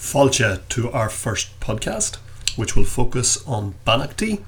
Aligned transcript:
Fáilte 0.00 0.66
to 0.70 0.90
our 0.92 1.10
first 1.10 1.60
podcast, 1.60 2.16
which 2.56 2.74
will 2.74 2.86
focus 2.86 3.46
on 3.46 3.74
Beannachtaí, 3.86 4.42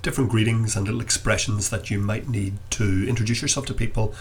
different 0.00 0.30
greetings 0.30 0.74
and 0.74 0.86
little 0.86 1.02
expressions 1.02 1.68
that 1.68 1.90
you 1.90 2.00
might 2.00 2.26
need 2.26 2.54
to 2.70 3.06
introduce 3.06 3.42
yourself 3.42 3.66
to 3.66 3.74
people 3.74 4.14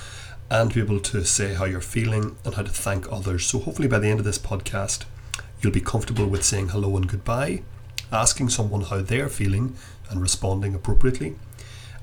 and 0.52 0.74
be 0.74 0.82
able 0.82 1.00
to 1.00 1.24
say 1.24 1.54
how 1.54 1.64
you're 1.64 1.80
feeling 1.80 2.36
and 2.44 2.56
how 2.56 2.64
to 2.64 2.70
thank 2.70 3.10
others. 3.10 3.46
So, 3.46 3.60
hopefully, 3.60 3.88
by 3.88 4.00
the 4.00 4.10
end 4.10 4.20
of 4.20 4.26
this 4.26 4.38
podcast, 4.38 5.06
you'll 5.62 5.72
be 5.72 5.80
comfortable 5.80 6.28
with 6.28 6.44
saying 6.44 6.70
hello 6.70 6.98
and 6.98 7.08
goodbye, 7.08 7.64
asking 8.12 8.50
someone 8.50 8.82
how 8.82 9.02
they're 9.02 9.30
feeling 9.30 9.74
and 10.10 10.22
responding 10.22 10.76
appropriately, 10.76 11.38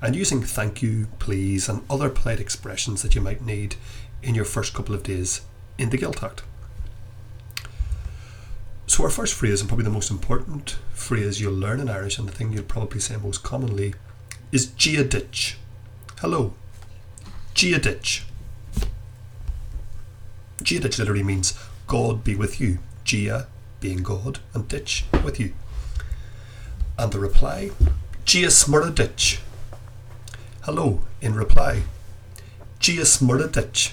and 0.01 0.15
using 0.15 0.41
thank 0.41 0.81
you, 0.81 1.07
please, 1.19 1.69
and 1.69 1.85
other 1.87 2.09
polite 2.09 2.39
expressions 2.39 3.03
that 3.03 3.13
you 3.13 3.21
might 3.21 3.45
need 3.45 3.75
in 4.23 4.33
your 4.33 4.43
first 4.43 4.73
couple 4.73 4.95
of 4.95 5.03
days 5.03 5.41
in 5.77 5.91
the 5.91 5.99
Gaeltacht. 5.99 6.41
So, 8.95 9.03
our 9.03 9.09
first 9.09 9.33
phrase, 9.33 9.59
and 9.59 9.67
probably 9.67 9.83
the 9.83 9.89
most 9.89 10.09
important 10.09 10.77
phrase 10.93 11.41
you'll 11.41 11.51
learn 11.51 11.81
in 11.81 11.89
Irish, 11.89 12.17
and 12.17 12.29
the 12.29 12.31
thing 12.31 12.53
you'll 12.53 12.63
probably 12.63 13.01
say 13.01 13.17
most 13.17 13.43
commonly, 13.43 13.93
is 14.53 14.67
Giadich. 14.67 15.55
Hello. 16.19 16.53
Giadich. 17.53 18.23
Giadich 20.59 20.97
literally 20.97 21.23
means 21.23 21.59
God 21.87 22.23
be 22.23 22.37
with 22.37 22.61
you. 22.61 22.77
Gia 23.03 23.47
being 23.81 24.01
God, 24.01 24.39
and 24.53 24.65
ditch 24.65 25.03
with 25.25 25.41
you. 25.41 25.51
And 26.97 27.11
the 27.11 27.19
reply, 27.19 27.71
Gia 28.23 28.47
Smurradich. 28.47 29.41
Hello, 30.61 31.01
in 31.19 31.35
reply. 31.35 31.83
Gia 32.79 33.01
Smurradich. 33.01 33.91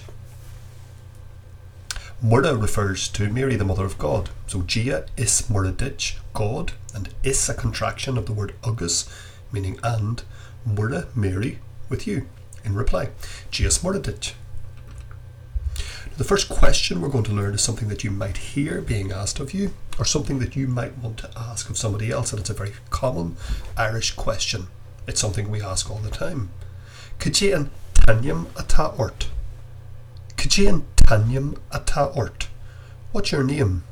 Murda 2.22 2.60
refers 2.60 3.08
to 3.08 3.28
Mary, 3.28 3.56
the 3.56 3.64
Mother 3.64 3.84
of 3.84 3.98
God. 3.98 4.30
So 4.46 4.62
Gia 4.62 5.06
is 5.16 5.42
Muradich, 5.50 6.18
God, 6.34 6.70
and 6.94 7.08
is 7.24 7.48
a 7.48 7.54
contraction 7.54 8.16
of 8.16 8.26
the 8.26 8.32
word 8.32 8.54
Ugus, 8.62 9.08
meaning 9.50 9.80
and, 9.82 10.22
Murda, 10.64 11.08
Mary, 11.16 11.58
with 11.88 12.06
you. 12.06 12.28
In 12.64 12.76
reply, 12.76 13.08
Gia 13.50 13.66
Muradich. 13.66 14.34
The 16.16 16.22
first 16.22 16.48
question 16.48 17.00
we're 17.00 17.08
going 17.08 17.24
to 17.24 17.32
learn 17.32 17.54
is 17.54 17.60
something 17.60 17.88
that 17.88 18.04
you 18.04 18.12
might 18.12 18.36
hear 18.36 18.80
being 18.80 19.10
asked 19.10 19.40
of 19.40 19.52
you, 19.52 19.74
or 19.98 20.04
something 20.04 20.38
that 20.38 20.54
you 20.54 20.68
might 20.68 20.96
want 20.98 21.18
to 21.18 21.30
ask 21.36 21.70
of 21.70 21.76
somebody 21.76 22.12
else, 22.12 22.30
and 22.30 22.38
it's 22.38 22.50
a 22.50 22.54
very 22.54 22.74
common 22.90 23.36
Irish 23.76 24.12
question. 24.12 24.68
It's 25.08 25.20
something 25.20 25.50
we 25.50 25.60
ask 25.60 25.90
all 25.90 25.98
the 25.98 26.08
time. 26.08 26.50
Kajian 27.18 27.70
tanyam 27.94 28.46
ata 28.56 28.94
ort. 28.96 29.26
Kajian 30.36 30.84
tanyam 31.04 31.58
ata 31.70 32.04
ort. 32.06 32.48
What's 33.12 33.32
your 33.32 33.44
name? 33.44 33.84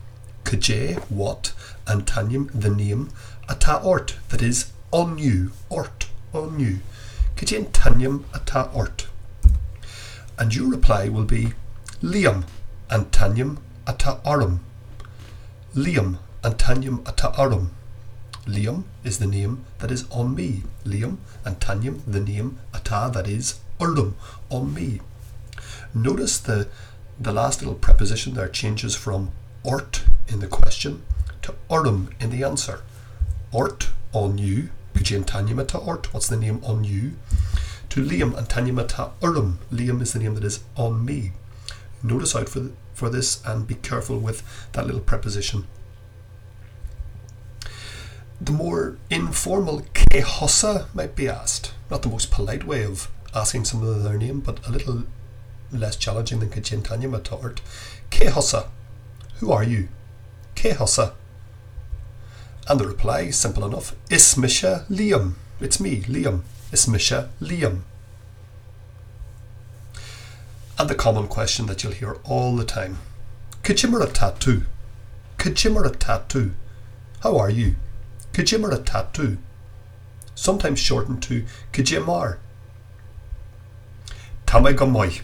Kajay, 0.45 0.99
what, 1.11 1.53
and 1.87 2.07
tanyam, 2.07 2.51
the 2.53 2.71
name, 2.71 3.11
ata 3.49 3.81
ort, 3.83 4.17
that 4.31 4.43
is, 4.43 4.73
on 4.91 5.19
you, 5.19 5.53
ort, 5.69 6.09
on 6.33 6.59
you. 6.59 6.81
Kajian 7.37 7.71
tanyam 7.71 8.25
ata 8.35 8.69
ort. 8.75 9.07
And 10.39 10.55
your 10.55 10.69
reply 10.71 11.09
will 11.09 11.25
be 11.25 11.53
Liam 12.03 12.45
and 12.91 13.11
Tanyam 13.13 13.59
ata 13.87 14.21
arum. 14.27 14.61
Liam 15.75 16.19
and 16.43 16.59
Tanyam 16.59 17.07
ata 17.09 17.33
arum. 17.39 17.71
Liam 18.47 18.85
is 19.05 19.19
the 19.19 19.27
name 19.27 19.65
that 19.79 19.91
is 19.91 20.05
on 20.11 20.35
me. 20.35 20.65
Liam 20.85 21.19
and 21.45 21.59
Tanyam 21.61 22.01
the 22.07 22.21
name 22.21 22.59
ata 22.75 23.11
that 23.13 23.27
is 23.27 23.61
urum 23.79 24.15
on 24.51 24.75
me. 24.75 25.01
Notice 25.95 26.39
the 26.39 26.69
the 27.21 27.33
last 27.33 27.61
little 27.61 27.75
preposition 27.75 28.33
there 28.33 28.49
changes 28.49 28.97
from 28.97 29.31
ort 29.63 30.05
in 30.27 30.41
the 30.41 30.47
question 30.47 31.03
to 31.43 31.55
urum 31.69 32.11
in 32.19 32.31
the 32.31 32.43
answer. 32.43 32.81
Ort 33.53 33.91
on 34.13 34.39
you. 34.39 34.71
Pidgin 34.95 35.25
Tanyam 35.25 35.61
ata 35.61 35.79
ort. 35.79 36.13
What's 36.15 36.29
the 36.29 36.37
name 36.37 36.63
on 36.65 36.85
you? 36.85 37.13
To 37.91 38.03
Liam 38.03 38.37
and 38.37 38.49
Tanyam 38.49 38.81
ata. 38.81 39.11
Liam 39.21 40.01
is 40.01 40.13
the 40.15 40.19
name 40.19 40.35
that 40.35 40.45
is 40.45 40.65
on 40.77 41.05
me. 41.05 41.33
Notice 42.03 42.35
out 42.35 42.49
for, 42.49 42.71
for 42.95 43.11
this 43.11 43.45
and 43.45 43.67
be 43.67 43.75
careful 43.75 44.19
with 44.19 44.43
that 44.73 44.87
little 44.87 45.01
preposition. 45.01 45.67
The 48.41 48.53
more 48.53 48.97
informal 49.11 49.83
kehosa 49.93 50.87
might 50.95 51.15
be 51.15 51.29
asked. 51.29 51.75
Not 51.91 52.01
the 52.01 52.09
most 52.09 52.31
polite 52.31 52.65
way 52.65 52.85
of 52.85 53.11
asking 53.35 53.67
someone 53.67 54.03
their 54.03 54.17
name, 54.17 54.41
but 54.41 54.67
a 54.67 54.73
little 54.73 55.05
less 55.73 55.97
challenging 55.97 56.41
than 56.41 56.51
Kajintanya 56.51 57.11
Matort. 57.11 57.59
Kehosa, 58.11 58.69
who 59.37 59.53
are 59.53 59.65
you? 59.65 59.89
Kehosa. 60.55 61.13
And 62.69 62.79
the 62.79 62.87
reply, 62.87 63.31
simple 63.31 63.65
enough, 63.65 63.95
Ismisha 64.09 64.87
Liam. 64.89 65.35
It's 65.61 65.81
me, 65.81 66.03
Liam. 66.03 66.43
Ismisha 66.73 67.29
Liam. 67.41 67.81
And 70.79 70.89
the 70.89 70.95
common 70.95 71.27
question 71.27 71.67
that 71.67 71.83
you'll 71.83 71.93
hear 71.93 72.17
all 72.25 72.57
the 72.57 72.65
time 72.65 72.99
Kajimara 73.63 74.11
tattoo. 74.13 74.63
Kajimara 75.37 75.95
tattoo. 75.99 76.53
How 77.23 77.37
are 77.37 77.51
you? 77.51 77.77
Kajimara 78.33 78.85
tattoo. 78.85 79.37
Sometimes 80.35 80.79
shortened 80.79 81.23
to 81.25 81.45
Kajimar. 81.73 82.39
Tame 84.47 84.75
gamoy. 84.75 85.21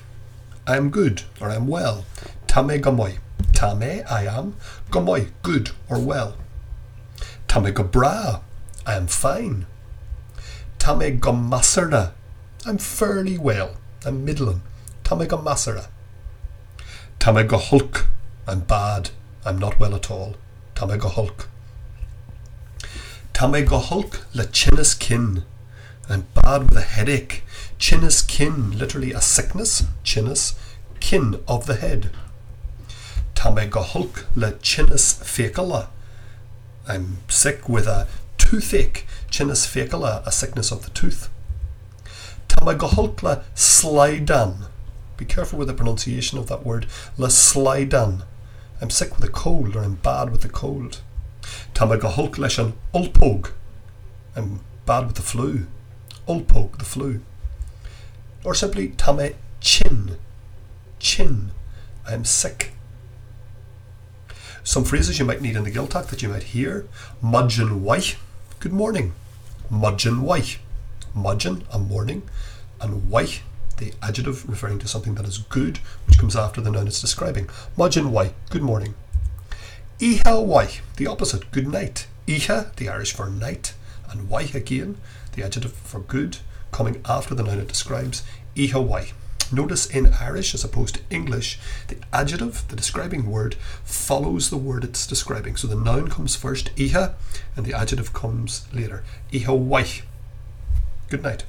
I 0.69 0.77
am 0.77 0.91
good 0.91 1.23
or 1.41 1.51
I 1.51 1.55
am 1.55 1.69
well. 1.69 2.05
Tame 2.49 2.81
gamoy. 2.81 3.19
Tame, 3.53 4.03
I 4.11 4.27
am. 4.27 4.57
Gamoy, 4.91 5.31
good 5.43 5.71
or 5.89 6.01
well. 6.01 6.37
Tame 7.47 7.73
gabra. 7.73 8.41
I 8.85 8.95
am 8.95 9.07
fine. 9.07 9.67
Tame 10.79 11.21
gamasarda. 11.21 12.13
I'm 12.65 12.79
fairly 12.79 13.39
well. 13.39 13.77
I'm 14.05 14.25
middling. 14.25 14.63
Tame 15.05 15.29
go 15.29 15.39
masara. 15.39 15.87
Tame 17.21 17.47
go 17.47 17.59
hulk. 17.59 18.09
I'm 18.49 18.61
bad. 18.61 19.11
I'm 19.45 19.59
not 19.59 19.79
well 19.79 19.95
at 19.95 20.11
all. 20.11 20.35
Tame 20.75 20.99
go 20.99 21.09
hulk. 21.09 21.49
Tame 23.33 23.65
go 23.65 23.79
hulk 23.79 24.21
le 26.09 26.17
kin. 26.17 26.27
I'm 26.35 26.43
bad 26.43 26.69
with 26.69 26.79
a 26.79 26.83
headache. 26.83 27.43
Chinnis 27.79 28.27
kin, 28.27 28.79
literally 28.79 29.13
a 29.13 29.21
sickness. 29.21 29.85
Chinnis, 30.05 30.55
kin 31.01 31.41
of 31.47 31.67
the 31.67 31.77
head. 31.77 32.11
Tame 33.35 33.69
go 33.71 33.83
le 34.35 34.53
chinnis 34.53 35.23
fecala. 35.23 35.89
I'm 36.89 37.19
sick 37.29 37.69
with 37.69 37.87
a 37.87 38.07
toothache. 38.39 39.07
Chinnis 39.31 39.67
fecala, 39.67 40.27
a 40.27 40.33
sickness 40.33 40.73
of 40.73 40.85
the 40.85 40.91
tooth. 40.91 41.29
Tame 42.49 42.77
go 42.77 42.87
hulk 42.87 43.23
le 43.23 43.45
slidan. 43.55 44.69
Be 45.17 45.25
careful 45.25 45.59
with 45.59 45.69
the 45.69 45.75
pronunciation 45.75 46.39
of 46.39 46.47
that 46.49 46.65
word. 46.65 46.87
Le 47.17 47.29
slidan. 47.29 48.23
I'm 48.81 48.91
sick 48.91 49.17
with 49.17 49.25
a 49.27 49.33
cold 49.33 49.75
or 49.75 49.83
I'm 49.83 49.95
bad 49.95 50.31
with 50.31 50.43
the 50.43 50.49
cold. 50.49 51.01
Tamagahulk 51.75 52.37
leshan 52.37 52.75
ulpog. 52.95 53.53
I'm 54.35 54.61
bad 54.85 55.07
with 55.07 55.17
the 55.17 55.23
flu. 55.23 55.67
Ulpog, 56.29 56.79
the 56.79 56.85
flu. 56.85 57.21
Or 58.45 58.55
simply 58.55 58.89
tame 58.89 59.35
chin. 59.61 60.19
Chin. 60.99 61.51
I 62.07 62.15
am 62.15 62.25
sick. 62.25 62.73
Some 64.63 64.85
phrases 64.85 65.19
you 65.19 65.25
might 65.25 65.43
need 65.43 65.57
in 65.57 65.65
the 65.65 65.71
Gaeltacht 65.71 66.09
that 66.09 66.23
you 66.23 66.29
might 66.29 66.43
hear. 66.45 66.87
Mudgeon 67.23 67.85
wai. 67.85 68.03
Good 68.59 68.73
morning. 68.73 69.13
Mudgeon 69.71 70.23
wai. 70.23 70.43
Mudgeon, 71.15 71.65
a 71.73 71.79
morning. 71.79 72.23
And 72.81 73.09
wai, 73.09 73.29
the 73.79 73.93
adjective 74.03 74.49
referring 74.49 74.79
to 74.81 74.89
something 74.89 75.15
that 75.15 75.27
is 75.27 75.39
good, 75.39 75.79
which 76.07 76.19
comes 76.19 76.37
after 76.37 76.61
the 76.61 76.71
noun 76.71 76.87
it's 76.87 77.01
describing. 77.01 77.49
Mudgeon 77.77 78.11
wai. 78.13 78.35
Good 78.51 78.63
morning. 78.63 78.95
Iha 79.99 80.45
wai, 80.45 80.81
the 80.97 81.07
opposite, 81.07 81.51
good 81.53 81.69
night. 81.69 82.07
Iha, 82.27 82.75
the 82.77 82.89
Irish 82.89 83.15
for 83.15 83.31
night, 83.31 83.73
and 84.11 84.29
wai 84.29 84.43
again, 84.53 84.99
the 85.37 85.45
adjective 85.45 85.73
for 85.73 86.01
good, 86.01 86.39
coming 86.73 87.01
after 87.05 87.35
the 87.35 87.43
noun 87.43 87.61
it 87.61 87.69
describes. 87.69 88.25
Iha 88.57 88.85
wai. 88.85 89.13
Notice 89.53 89.87
in 89.87 90.13
Irish, 90.21 90.55
as 90.55 90.65
opposed 90.65 90.97
to 90.97 91.01
English, 91.09 91.61
the 91.87 91.99
adjective, 92.13 92.67
the 92.67 92.75
describing 92.75 93.31
word, 93.31 93.55
follows 93.85 94.51
the 94.51 94.57
word 94.57 94.83
it's 94.83 95.07
describing. 95.07 95.55
So 95.55 95.69
the 95.69 95.77
noun 95.77 96.09
comes 96.09 96.35
first, 96.35 96.75
iha, 96.75 97.15
and 97.55 97.65
the 97.65 97.73
adjective 97.73 98.13
comes 98.13 98.67
later. 98.73 99.05
Iha 99.33 99.57
wai. 99.57 99.87
Good 101.09 101.23
night. 101.23 101.45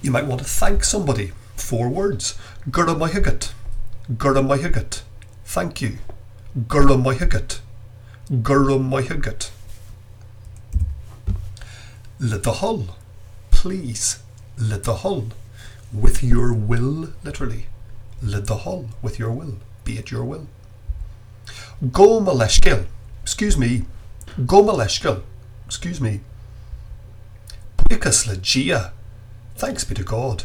You 0.00 0.10
might 0.10 0.26
want 0.26 0.40
to 0.40 0.46
thank 0.46 0.84
somebody. 0.84 1.32
Four 1.56 1.90
words. 1.90 2.38
Gura 2.70 2.94
maihagat. 2.96 3.52
Gura 4.10 4.42
maihagat. 4.42 5.02
Thank 5.44 5.82
you. 5.82 5.98
Gura 6.66 6.96
maihagat. 6.96 7.60
Gura 12.22 12.38
maihagat. 12.38 12.42
Lidahul. 12.42 12.88
Please. 13.50 14.18
Lidahul. 14.58 15.30
With 15.92 16.22
your 16.22 16.52
will, 16.52 17.08
literally. 17.24 17.66
Lidahul. 18.22 18.88
With 19.02 19.18
your 19.18 19.32
will. 19.32 19.58
Be 19.84 19.98
it 19.98 20.10
your 20.10 20.24
will. 20.24 20.46
Go 21.90 22.20
Maleshkil. 22.20 22.86
Excuse 23.22 23.58
me. 23.58 23.84
Go 24.46 24.62
Maleshkil. 24.62 25.22
Excuse 25.66 26.00
me. 26.00 26.20
Buikas 27.76 28.26
Legia. 28.26 28.92
Thanks 29.56 29.84
be 29.84 29.94
to 29.94 30.04
God. 30.04 30.44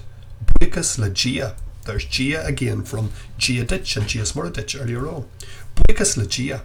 Buikas 0.59 0.97
Legia. 0.97 1.55
There's 1.85 2.05
Gia 2.05 2.45
again 2.45 2.83
from 2.83 3.11
Gia 3.37 3.63
Ditch 3.63 3.95
and 3.95 4.07
Gia 4.07 4.23
Smuraditch 4.23 4.79
earlier 4.79 5.07
on. 5.07 5.25
Buikas 5.75 6.17
Legia. 6.17 6.61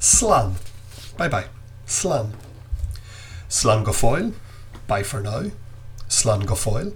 Slan. 0.00 0.56
Bye 1.16 1.28
bye. 1.28 1.46
Slan. 1.86 2.32
Slan 3.50 3.84
Gofoil. 3.84 4.32
Bye 4.86 5.02
for 5.02 5.20
now. 5.20 5.50
Slan 6.06 6.42
Gofoil. 6.46 6.94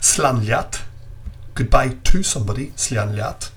Slan 0.00 0.40
Liat. 0.40 0.82
Goodbye 1.54 1.96
to 2.02 2.22
somebody. 2.24 2.72
Slan 2.74 3.14
Liat. 3.14 3.50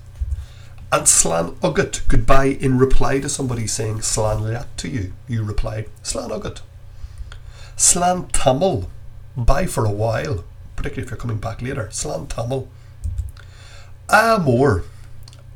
And 0.92 1.08
Slan. 1.08 1.56
Goodbye 1.60 2.56
in 2.60 2.78
reply 2.78 3.18
to 3.18 3.28
somebody 3.28 3.66
saying 3.66 4.02
Slan 4.02 4.38
Liat 4.38 4.66
to 4.76 4.88
you. 4.88 5.12
You 5.26 5.42
reply 5.42 5.86
Slan 6.04 6.30
Ugat. 6.30 6.60
Slan 7.76 8.28
Tamil. 8.28 8.88
Bye 9.36 9.66
for 9.66 9.84
a 9.84 9.90
while. 9.90 10.44
Particularly 10.76 11.06
if 11.06 11.10
you're 11.10 11.18
coming 11.18 11.38
back 11.38 11.60
later. 11.60 11.88
Slan 11.90 12.28
Tamil. 12.28 12.68
More. 14.10 14.84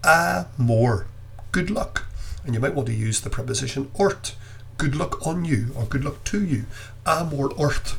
Ah 0.03 0.49
more. 0.59 1.06
Good 1.53 1.71
luck 1.71 2.06
and 2.44 2.55
you 2.55 2.61
might 2.61 2.75
want 2.75 2.87
to 2.87 2.94
use 2.94 3.21
the 3.21 3.31
preposition 3.31 3.91
ort. 3.94 4.35
Good 4.78 4.94
luck 4.94 5.26
on 5.26 5.44
you 5.44 5.73
or 5.75 5.84
good 5.84 6.05
luck 6.05 6.23
to 6.25 6.44
you. 6.44 6.64
Amor 7.06 7.52
ort. 7.56 7.96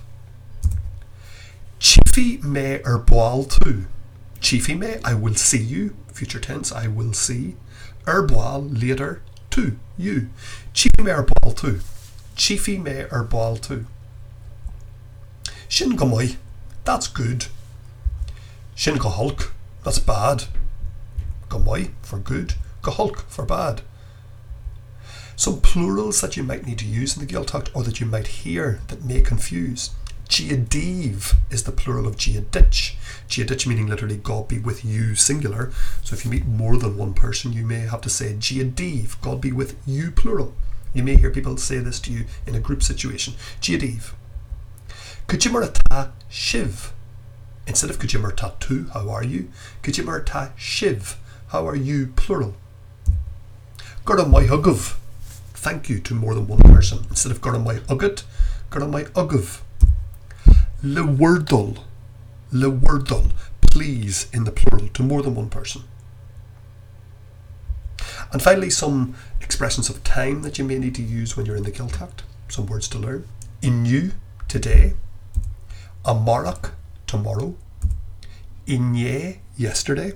Chiefy 1.80 2.38
me 2.38 2.82
er 2.86 3.00
boal 3.00 3.50
tu. 3.50 3.86
Chiefy 4.40 4.76
me, 4.76 4.96
I 5.04 5.14
will 5.14 5.36
see 5.36 5.62
you. 5.62 5.96
Future 6.14 6.40
tense, 6.40 6.72
I 6.72 6.88
will 6.88 7.14
see. 7.14 7.56
Er 8.08 8.26
boal 8.26 8.70
later 8.82 9.22
to 9.52 9.78
you. 9.98 10.30
Chiefy 10.74 11.02
me 11.02 11.12
er 11.12 11.24
boal 11.24 11.56
tu. 11.56 11.80
Chiefy 12.36 12.78
me 12.78 13.06
er 13.12 13.24
boal 13.24 13.60
tu. 13.62 13.86
Shin 15.68 15.98
gomoy, 15.98 16.38
that's 16.86 17.08
good. 17.08 17.48
Shin 18.76 18.98
hulk, 18.98 19.54
that's 19.84 20.00
bad. 20.00 20.46
Gomoy 21.50 21.92
for 22.02 22.20
good, 22.20 22.54
hulk 22.84 23.26
for 23.28 23.46
bad. 23.46 23.82
Some 25.38 25.62
plurals 25.62 26.20
that 26.22 26.36
you 26.36 26.42
might 26.42 26.66
need 26.66 26.80
to 26.80 26.86
use 26.86 27.16
in 27.16 27.24
the 27.24 27.32
Gaeltacht 27.32 27.70
or 27.76 27.84
that 27.84 28.00
you 28.00 28.08
might 28.08 28.26
hear 28.26 28.80
that 28.88 29.06
may 29.06 29.22
confuse. 29.22 29.92
Giadiv 30.28 31.36
is 31.52 31.62
the 31.62 31.72
plural 31.72 32.08
of 32.08 32.16
Giadich. 32.18 32.96
Giadich 33.30 33.68
meaning 33.68 33.86
literally 33.86 34.18
God 34.18 34.48
be 34.48 34.58
with 34.58 34.84
you, 34.84 35.14
singular. 35.14 35.72
So 36.04 36.16
if 36.16 36.26
you 36.26 36.32
meet 36.32 36.48
more 36.48 36.76
than 36.76 36.98
one 36.98 37.14
person, 37.14 37.54
you 37.54 37.68
may 37.68 37.82
have 37.82 38.02
to 38.02 38.10
say 38.10 38.34
Giadiv, 38.34 39.22
God 39.22 39.40
be 39.40 39.52
with 39.52 39.76
you, 39.86 40.10
plural. 40.10 40.56
You 40.96 41.04
may 41.04 41.18
hear 41.18 41.30
people 41.30 41.56
say 41.58 41.78
this 41.78 42.00
to 42.00 42.12
you 42.12 42.26
in 42.48 42.56
a 42.56 42.60
group 42.60 42.82
situation. 42.82 43.36
Giadiv. 43.62 44.14
Kujimarata 45.28 46.14
Shiv. 46.30 46.94
Instead 47.68 47.92
of 47.92 48.00
Kujimarata 48.00 48.58
tu, 48.60 48.90
how 48.92 49.08
are 49.12 49.24
you? 49.24 49.52
Kujimarata 49.84 50.50
Shiv, 50.58 51.16
how 51.50 51.68
are 51.68 51.76
you, 51.76 52.08
plural. 52.16 52.56
Guramaihugov 54.04 54.96
thank 55.68 55.90
you 55.90 56.00
to 56.00 56.14
more 56.14 56.34
than 56.34 56.48
one 56.48 56.62
person. 56.62 57.00
Instead 57.10 57.30
of 57.30 57.42
ugat, 57.42 58.24
got 58.70 58.90
my 58.90 59.04
ugav. 59.04 59.60
Le 60.82 61.02
wordle, 61.02 61.84
le 62.54 62.72
wordle, 62.72 63.32
please 63.60 64.30
in 64.32 64.46
the 64.46 64.52
plural 64.52 64.88
to 64.88 65.04
more 65.04 65.22
than 65.22 65.36
one 65.36 65.50
person. 65.50 65.82
And 68.32 68.42
finally, 68.42 68.70
some 68.70 69.16
expressions 69.42 69.90
of 69.90 70.06
time 70.06 70.42
that 70.44 70.58
you 70.58 70.64
may 70.64 70.80
need 70.80 70.96
to 70.96 71.04
use 71.04 71.36
when 71.36 71.46
you're 71.46 71.58
in 71.58 71.64
the 71.64 71.72
Gaeltacht. 71.72 72.20
Some 72.48 72.68
words 72.68 72.88
to 72.90 72.98
learn. 72.98 73.28
Inu, 73.62 74.14
today. 74.48 74.94
Amarach, 76.06 76.72
tomorrow. 77.08 77.56
Inye, 78.66 79.40
yesterday. 79.58 80.14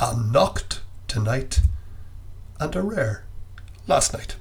Anocht, 0.00 0.80
tonight. 1.06 1.60
And 2.58 2.74
a 2.74 2.82
rare, 2.82 3.24
last 3.86 4.12
night. 4.12 4.36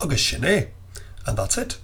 Agus 0.00 0.20
sinné, 0.20 0.68
and 1.26 1.38
that's 1.38 1.58
it. 1.58 1.78